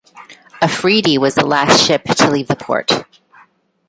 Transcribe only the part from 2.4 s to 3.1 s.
the port.